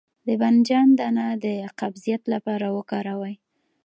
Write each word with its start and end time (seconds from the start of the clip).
د 0.27 0.29
بانجان 0.41 0.87
دانه 0.99 1.25
د 1.43 1.45
قبضیت 1.79 2.23
لپاره 2.33 2.67
وکاروئ 2.77 3.35